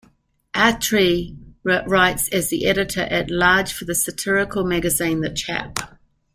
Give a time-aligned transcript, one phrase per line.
[0.55, 5.79] Attree writes as the editor at large for the satirical magazine "The Chap".